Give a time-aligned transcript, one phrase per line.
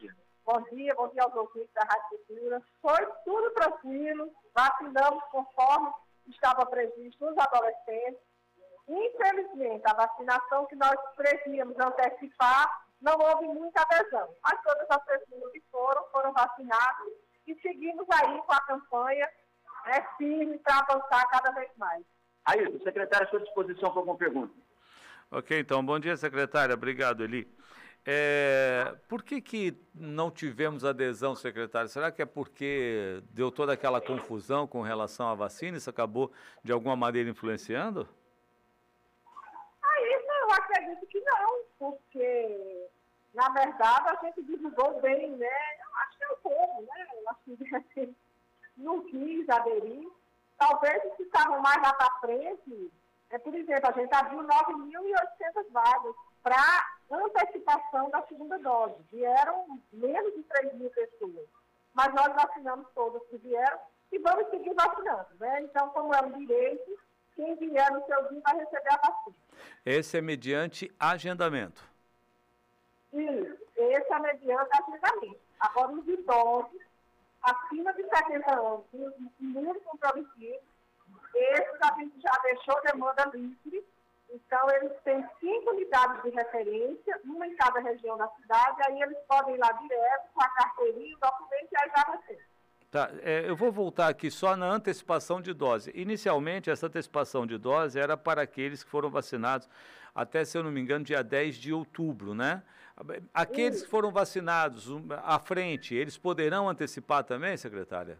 [0.00, 0.14] dia.
[0.44, 2.62] Bom dia, bom dia aos ouvintes da Rádio Cultura.
[2.80, 5.90] Foi tudo tranquilo, vacinamos conforme
[6.28, 8.20] estava previsto nos adolescentes.
[8.88, 15.52] Infelizmente, a vacinação que nós prevíamos antecipar não houve muita adesão, mas todas as pessoas
[15.52, 17.08] que foram, foram vacinadas
[17.46, 19.28] e seguimos aí com a campanha
[19.86, 22.04] é firme para avançar cada vez mais.
[22.44, 24.54] Aí, o secretário, à sua disposição para alguma pergunta.
[25.30, 26.74] Ok, então, bom dia, secretária.
[26.74, 27.52] Obrigado, Eli.
[28.08, 31.88] É, por que, que não tivemos adesão, secretário?
[31.88, 35.76] Será que é porque deu toda aquela confusão com relação à vacina?
[35.76, 36.30] Isso acabou,
[36.62, 38.08] de alguma maneira, influenciando?
[39.82, 42.88] Aí eu acredito que não, porque,
[43.34, 45.46] na verdade, a gente divulgou bem, né?
[45.80, 47.06] Eu acho que é o povo, né?
[47.12, 48.14] Eu acho que
[48.76, 50.08] não quis aderir.
[50.56, 52.92] Talvez se estavam mais lá para frente,
[53.30, 58.94] é, por exemplo, a gente abriu 9.800 vagas para antecipação da segunda dose.
[59.10, 61.46] Vieram menos de 3 mil pessoas.
[61.94, 63.78] Mas nós vacinamos todas que vieram
[64.12, 65.28] e vamos seguir vacinando.
[65.38, 65.62] Né?
[65.62, 66.98] Então, como é um direito,
[67.34, 69.36] quem vier no seu dia vai receber a vacina.
[69.84, 71.82] Esse é mediante agendamento.
[73.12, 75.40] Isso, esse é mediante agendamento.
[75.60, 76.82] Agora, os idosos,
[77.42, 80.60] acima de 70 anos, os imunocomprometidos,
[81.34, 83.86] esses a gente já deixou demanda livre
[84.36, 84.92] então, eles
[85.96, 90.28] unidades de referência, uma em cada região da cidade, aí eles podem ir lá direto
[90.34, 92.38] com a carteirinha, o documento e aí já vai
[92.88, 95.90] Tá, é, eu vou voltar aqui só na antecipação de dose.
[95.94, 99.68] Inicialmente, essa antecipação de dose era para aqueles que foram vacinados
[100.14, 102.62] até, se eu não me engano, dia 10 de outubro, né?
[103.34, 104.88] Aqueles que foram vacinados
[105.24, 108.18] à frente, eles poderão antecipar também, secretária?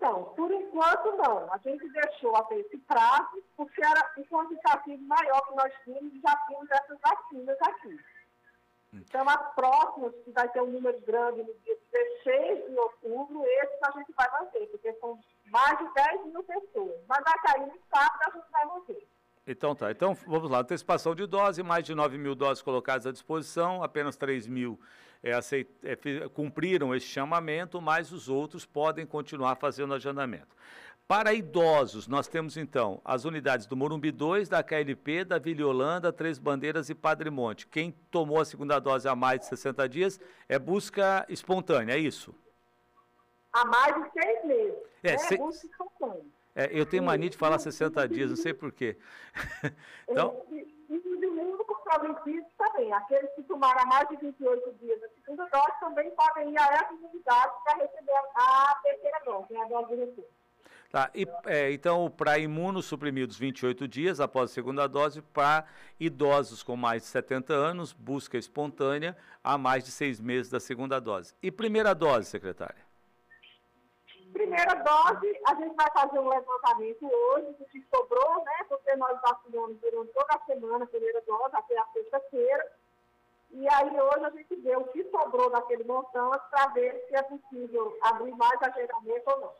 [0.00, 1.52] Então, por enquanto não.
[1.52, 6.20] A gente deixou até esse prazo, porque era um quantitativo maior que nós tínhamos e
[6.20, 8.00] já tínhamos essas vacinas aqui.
[8.94, 13.82] Então, as próximas, que vai ter um número grande no dia 16 de outubro, esses
[13.82, 16.98] a gente vai manter, porque são mais de 10 mil pessoas.
[17.06, 18.49] Mas vai cair no sábado, a gente.
[19.46, 19.90] Então tá.
[19.90, 20.60] Então vamos lá.
[20.60, 24.78] Antecipação de dose, mais de 9 mil doses colocadas à disposição, apenas 3 mil
[25.22, 25.96] é, aceit, é,
[26.28, 30.54] cumpriram esse chamamento, mas os outros podem continuar fazendo agendamento.
[31.06, 36.12] Para idosos, nós temos então as unidades do Morumbi 2, da KLP, da Vila Holanda,
[36.12, 37.66] Três Bandeiras e Padre Monte.
[37.66, 42.32] Quem tomou a segunda dose há mais de 60 dias é busca espontânea, é isso?
[43.52, 44.78] Há mais de seis meses.
[45.02, 45.36] É, é se...
[45.36, 46.39] busca espontânea.
[46.54, 48.96] É, eu tenho mania de falar 60 dias, não sei porquê.
[50.08, 50.44] então...
[50.50, 50.80] E,
[51.30, 52.92] o mundo comprometido também.
[52.92, 56.92] Aqueles que tomaram mais de 28 dias da segunda dose também podem ir a essa
[56.92, 60.40] unidade para receber a, terceira dose, né, a dose de reforço.
[60.90, 65.64] Tá, e, é, então, para imunossuprimidos, 28 dias após a segunda dose, para
[66.00, 71.00] idosos com mais de 70 anos, busca espontânea, há mais de seis meses da segunda
[71.00, 71.32] dose.
[71.40, 72.89] E primeira dose, secretária?
[74.40, 78.64] Primeira dose, a gente vai fazer um levantamento hoje do que sobrou, né?
[78.70, 82.72] Porque nós vacinamos durante toda a semana, a primeira dose, até a sexta-feira.
[83.50, 87.22] E aí hoje a gente vê o que sobrou daquele montão para ver se é
[87.22, 89.52] possível abrir mais agendamento ou não.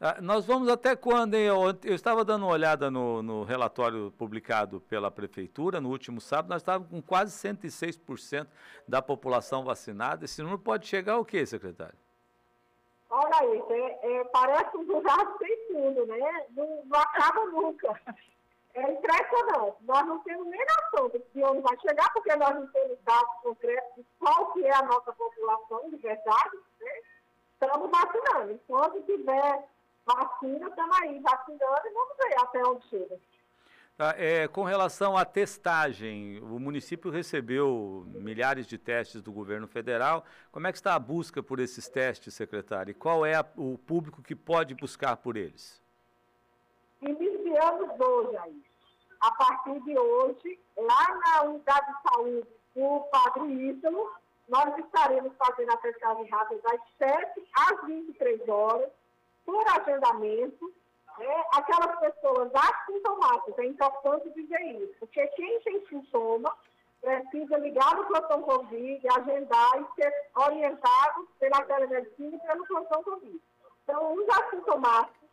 [0.00, 1.44] Ah, nós vamos até quando, hein?
[1.44, 6.62] Eu, estava dando uma olhada no, no, relatório publicado pela Prefeitura no último sábado, nós
[6.62, 8.46] estávamos com quase 106%
[8.88, 10.24] da população vacinada.
[10.24, 12.05] Esse número pode chegar ao quê, secretário?
[13.08, 16.46] Olha isso, é, é, parece um buraco sem fundo, né?
[16.50, 18.00] Não, não acaba nunca.
[18.74, 19.76] É impressionante.
[19.82, 23.96] Nós não temos nem noção de onde vai chegar, porque nós não temos dados concretos
[23.96, 26.56] de qual que é a nossa população de verdade.
[26.80, 26.92] Né?
[27.54, 28.52] Estamos vacinando.
[28.52, 29.64] Enquanto tiver
[30.04, 33.18] vacina, estamos aí vacinando e vamos ver até onde chega.
[33.96, 40.22] Tá, é, com relação à testagem, o município recebeu milhares de testes do governo federal.
[40.52, 42.90] Como é que está a busca por esses testes, secretário?
[42.90, 45.82] E qual é a, o público que pode buscar por eles?
[47.00, 48.62] Iniciamos hoje aí.
[49.18, 54.12] A partir de hoje, lá na unidade de saúde do Padre Ítalo,
[54.46, 58.90] nós estaremos fazendo a testagem rápida das 7 às 23 horas,
[59.46, 60.70] por agendamento
[61.18, 66.54] né, aquelas pessoas assintomáticas, é importante dizer isso, porque quem tem sintoma
[67.00, 73.40] precisa ligar no plantão Covid, agendar e ser orientado pela telemedicina e pelo plantão Covid.
[73.84, 75.28] Então, os assintomáticos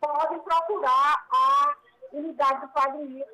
[0.00, 1.76] podem procurar a
[2.12, 3.24] unidade do Padre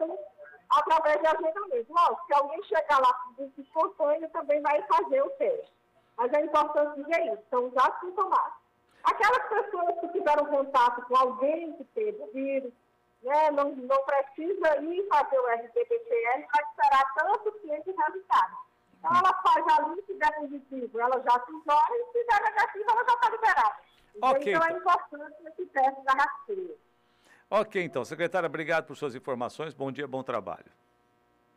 [0.70, 1.92] através de agendamento.
[1.92, 3.26] Lógico, se alguém chegar lá
[3.56, 5.72] espontâneo, também vai fazer o teste.
[6.16, 8.65] Mas é importante dizer isso, são os assintomáticos.
[9.06, 12.72] Aquelas pessoas que tiveram contato com alguém que teve o vírus,
[13.22, 18.56] né, não, não precisa ir fazer o RT-PCR para esperar tanto tempo resultado.
[18.98, 22.84] Então ela faz ali, se der positivo, ela já se isola, e se der negativo,
[22.90, 23.76] ela já está liberada.
[24.22, 24.78] Ok, então é então.
[24.78, 26.76] importante esse teste da rastreio.
[27.48, 28.04] Ok, então.
[28.04, 29.72] Secretária, obrigado por suas informações.
[29.72, 30.66] Bom dia, bom trabalho.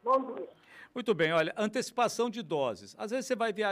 [0.03, 0.47] Bom dia.
[0.93, 2.95] Muito bem, olha, antecipação de doses.
[2.97, 3.67] Às vezes você vai viajar.